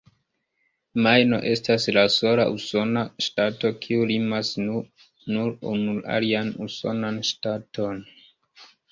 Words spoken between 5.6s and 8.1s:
unu alian usonan ŝtaton.